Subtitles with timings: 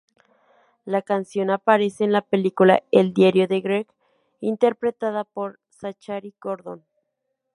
[0.83, 3.87] La canción aparece en la película "El diario de Greg",
[4.39, 6.83] interpretada por Zachary Gordon.